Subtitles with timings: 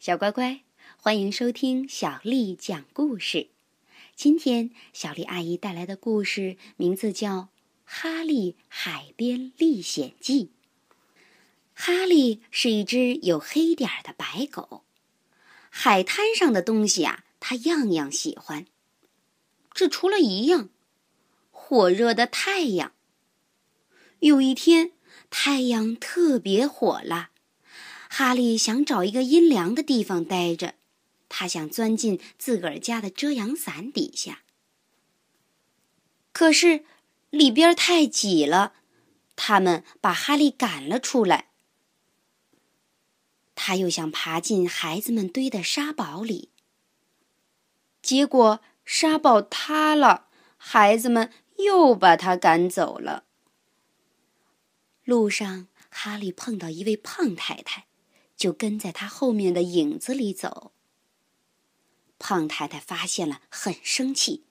[0.00, 0.62] 小乖乖，
[0.96, 3.50] 欢迎收听小丽讲故事。
[4.16, 7.36] 今天小丽阿姨带来的故事名字叫
[7.84, 10.46] 《哈利海边历险记》。
[11.74, 14.84] 哈利是一只有黑点儿的白狗，
[15.68, 18.64] 海滩上的东西啊，它样样喜欢，
[19.74, 20.70] 只除了一样——
[21.52, 22.94] 火热的太阳。
[24.20, 24.92] 有一天，
[25.28, 27.29] 太阳特别火辣。
[28.12, 30.74] 哈利想找一个阴凉的地方待着，
[31.28, 34.42] 他想钻进自个儿家的遮阳伞底下。
[36.32, 36.84] 可是
[37.30, 38.74] 里边太挤了，
[39.36, 41.50] 他们把哈利赶了出来。
[43.54, 46.50] 他又想爬进孩子们堆的沙堡里，
[48.02, 53.24] 结果沙堡塌了，孩子们又把他赶走了。
[55.04, 57.86] 路上，哈利碰到一位胖太太。
[58.40, 60.72] 就跟在他后面的影子里走。
[62.18, 64.46] 胖太太发现了，很生气，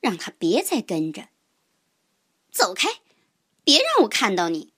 [0.00, 1.28] 让他别再跟着。
[2.50, 2.88] 走开，
[3.62, 4.72] 别让我看到你！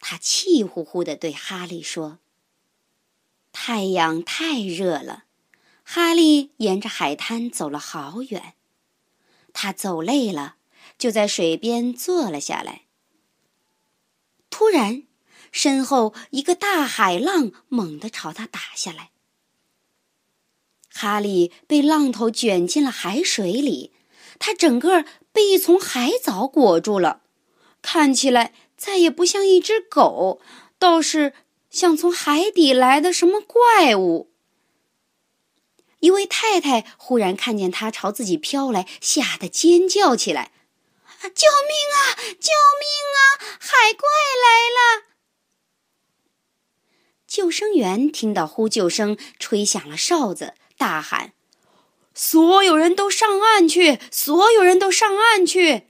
[0.00, 2.18] 他气呼呼的对哈利说。
[3.52, 5.26] 太阳太热了，
[5.84, 8.54] 哈利沿着海滩走了好远。
[9.52, 10.56] 他走累了，
[10.98, 12.86] 就在水边坐了下来。
[14.50, 15.04] 突然。
[15.52, 19.10] 身后一个大海浪猛地朝他打下来，
[20.92, 23.92] 哈利被浪头卷进了海水里，
[24.38, 27.20] 他整个被一丛海藻裹住了，
[27.82, 30.40] 看起来再也不像一只狗，
[30.78, 31.34] 倒是
[31.70, 34.32] 像从海底来的什么怪物。
[36.00, 40.50] 一位太太忽然看见他朝自己飘来，吓得尖叫起来
[41.22, 42.00] ：“救命啊！
[42.40, 42.50] 救
[42.80, 43.20] 命啊！
[43.60, 44.08] 海怪
[44.42, 45.01] 来了！”
[47.52, 51.34] 生员听到呼救声，吹响了哨子，大喊
[52.14, 54.00] ：“所有人都上岸去！
[54.10, 55.88] 所有人都上岸去！”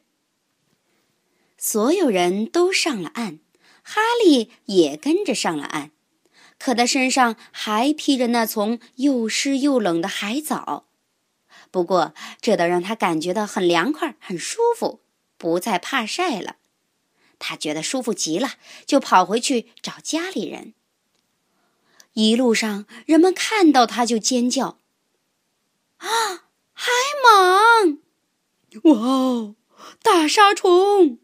[1.57, 3.39] 所有人都上了岸，
[3.83, 5.93] 哈利也跟着上了岸，
[6.59, 10.89] 可他身上还披着那丛又湿又冷的海藻。
[11.71, 15.01] 不过，这倒让他感觉到很凉快、很舒服，
[15.39, 16.57] 不再怕晒了。
[17.39, 18.55] 他觉得舒服极了，
[18.85, 20.75] 就跑回去找家里人。
[22.15, 24.79] 一路上，人们看到他就尖叫
[25.99, 26.09] ：“啊，
[26.73, 26.91] 海
[27.25, 27.99] 蟒！
[28.85, 29.57] 哇哦，
[30.03, 31.19] 大沙虫！”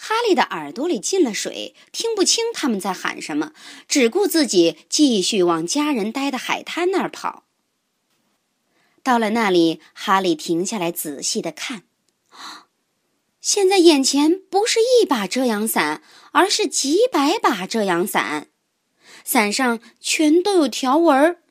[0.00, 3.52] 哈利的耳朵里进了水，听不清他们在喊什么，
[3.88, 7.44] 只顾自己继续往家人待的海滩那儿跑。
[9.02, 11.82] 到了那里，哈利停下来仔细的看，
[13.40, 16.02] 现在眼前不是一把遮阳伞，
[16.32, 18.48] 而是几百把遮阳伞。
[19.28, 21.42] 伞上全都有条纹儿，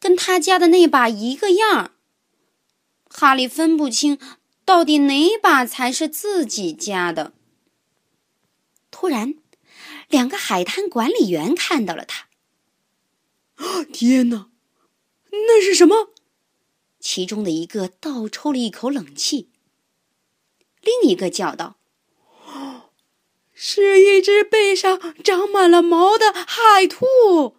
[0.00, 1.90] 跟他家的那把一个样儿。
[3.04, 4.18] 哈利分不清
[4.64, 7.34] 到底哪把才是自己家的。
[8.90, 9.34] 突然，
[10.08, 12.28] 两个海滩管理员看到了他。
[13.92, 14.48] 天哪，
[15.30, 16.14] 那是什么？
[16.98, 19.50] 其中的一个倒抽了一口冷气，
[20.80, 21.76] 另一个叫道。
[23.60, 27.56] 是一只背上长满了毛的海兔。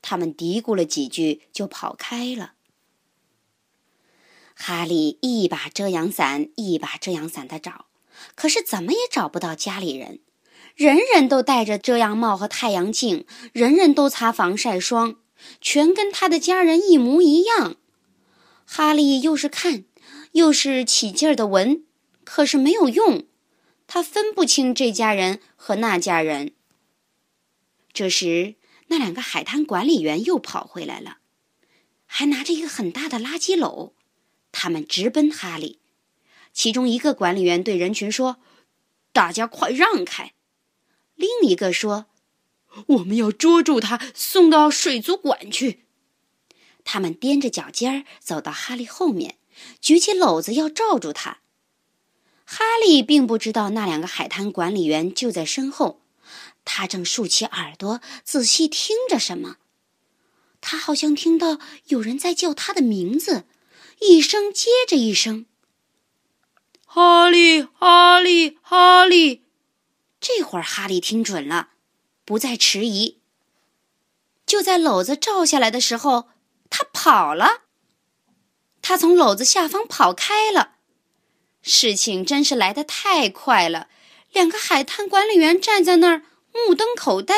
[0.00, 2.54] 他们嘀咕了几句，就跑开了。
[4.54, 7.88] 哈利一把遮阳伞一把遮阳伞的找，
[8.34, 10.20] 可是怎么也找不到家里人。
[10.74, 15.16] 人人都戴着遮阳帽和太阳镜，人人都擦防晒霜，
[15.60, 17.76] 全跟他的家人一模一样。
[18.64, 19.84] 哈利又是看，
[20.32, 21.84] 又是起劲儿的闻，
[22.24, 23.27] 可是没有用。
[23.88, 26.52] 他分不清这家人和那家人。
[27.92, 28.54] 这时，
[28.88, 31.18] 那两个海滩管理员又跑回来了，
[32.06, 33.94] 还拿着一个很大的垃圾篓。
[34.52, 35.80] 他们直奔哈利。
[36.52, 38.38] 其中一个管理员对人群说
[39.12, 40.34] ：“大家快让开！”
[41.16, 42.06] 另一个说
[42.86, 45.84] ：“我们要捉住他，送到水族馆去。”
[46.84, 49.38] 他们踮着脚尖儿走到哈利后面，
[49.80, 51.40] 举起篓子要罩住他。
[52.50, 56.00] 哈利并不知道那两个海滩管理员就在身后，
[56.64, 59.56] 他正竖起耳朵仔细听着什么。
[60.62, 61.58] 他好像听到
[61.88, 63.44] 有人在叫他的名字，
[64.00, 65.44] 一声接着一声
[66.88, 69.44] ：“哈利，哈利，哈利！”
[70.18, 71.72] 这会儿哈利听准了，
[72.24, 73.20] 不再迟疑。
[74.46, 76.30] 就在篓子照下来的时候，
[76.70, 77.64] 他跑了。
[78.80, 80.77] 他从篓子下方跑开了。
[81.62, 83.88] 事情真是来得太快了，
[84.32, 86.22] 两个海滩管理员站在那儿
[86.52, 87.34] 目瞪口呆。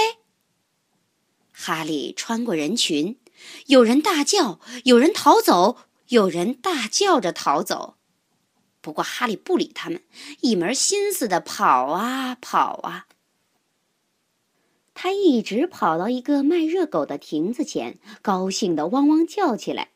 [1.52, 3.18] 哈利穿过人群，
[3.66, 5.78] 有人大叫，有人逃走，
[6.08, 7.96] 有人大叫着逃走。
[8.80, 10.02] 不过哈利不理他们，
[10.40, 13.06] 一门心思的跑啊跑啊。
[14.94, 19.90] 他一直跑到一个卖热狗的亭子前，高兴的汪汪叫起来。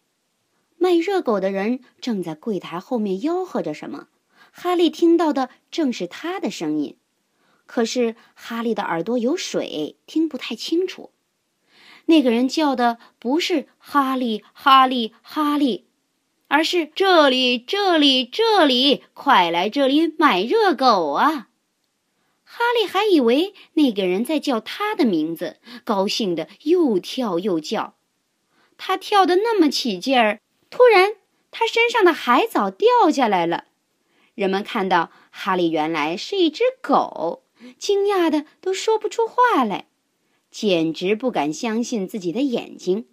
[0.77, 4.09] 卖热狗的人正在柜台后面吆喝着什么，
[4.57, 6.97] 哈利听到的正是他的声音。
[7.67, 11.11] 可是哈利的耳朵有水，听不太清楚。
[12.05, 15.87] 那个人叫的不是“哈利，哈利，哈利”，
[16.47, 21.49] 而是“这里，这里，这里，快来这里买热狗啊！”
[22.45, 27.97] 哈利还以为那个人在叫他的名字，高兴的又跳又叫。
[28.79, 30.41] 他跳得那么起劲儿，
[30.71, 31.15] 突然
[31.51, 33.65] 他身上的海藻掉下来了。
[34.35, 37.43] 人们看到哈利原来是一只狗。
[37.79, 39.87] 惊讶的都说不出话来，
[40.51, 43.09] 简直不敢相信自己的眼睛。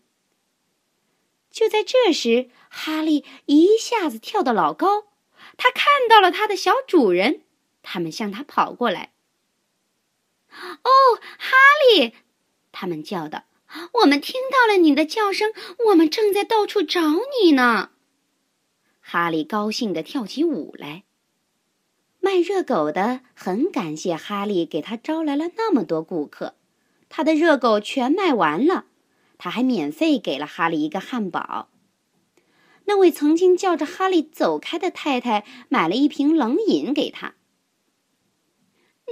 [1.50, 5.06] 就在这时，哈利一下子跳得老高，
[5.56, 7.44] 他看到了他的小主人，
[7.82, 9.14] 他们向他跑过来。
[10.52, 10.90] “哦，
[11.38, 11.56] 哈
[11.96, 12.14] 利！”
[12.74, 13.44] 他们叫道
[14.02, 15.54] ，“我们听到了你的叫声，
[15.88, 17.02] 我们正在到处找
[17.42, 17.92] 你呢。”
[19.00, 21.04] 哈利高兴地跳起舞来。
[22.24, 26.56] 卖热狗的很感谢哈利给他招来了那么多顾客，
[27.10, 28.86] 他的热狗全卖完了，
[29.40, 31.70] 他还免费给了哈利一个汉堡。
[32.86, 37.34] 那位曾经叫着哈利走开的太太买了一瓶冷饮给他。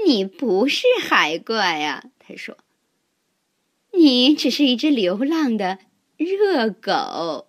[0.06, 2.58] 你不是海怪呀，他说。
[3.92, 5.80] 你只是一只流浪的
[6.16, 7.48] 热狗。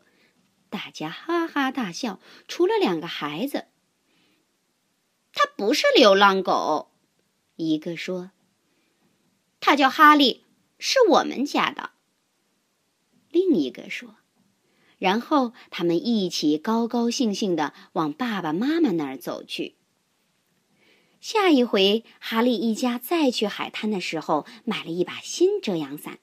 [0.71, 2.19] 大家哈哈大笑，
[2.49, 3.67] 除了两个孩子。
[5.32, 6.91] 他不是流浪狗，
[7.56, 8.31] 一个说
[9.61, 10.44] ：“他叫哈利，
[10.79, 11.91] 是我们家的。”
[13.31, 14.17] 另一个说，
[14.99, 19.77] 然后他们一起高高兴兴的往爸爸妈妈那儿走去。
[21.21, 26.19] 下一回，哈利一家再去海滩的时候，买了一把新遮阳伞。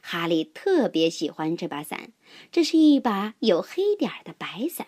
[0.00, 2.12] 哈利特别喜欢这把伞，
[2.52, 4.86] 这是一把有黑点儿的白伞。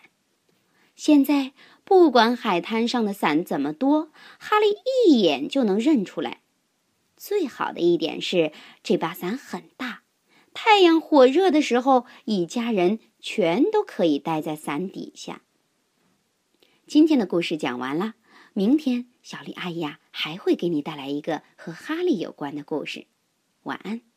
[0.99, 1.55] 现在。
[1.85, 6.43] 不管海滩上的伞怎么多，哈利一眼就能认出来。
[7.17, 8.53] 最好的一点是，
[8.83, 10.03] 这把伞很大，
[10.53, 15.41] 太阳火热的时候，一家人全都可以待在伞底下。
[16.87, 18.17] 今天的故事讲完了，
[18.53, 23.07] 明天小丽阿姨啊还会给你带来一个和哈利有关的故事。
[23.63, 24.08] 晚安。